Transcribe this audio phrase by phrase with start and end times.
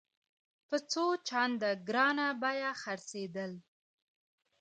[0.67, 3.59] په څو چنده ګرانه بیه خرڅېدلې.